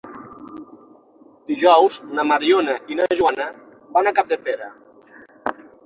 [1.51, 3.49] Dijous na Mariona i na Joana
[3.99, 4.73] van a Capdepera.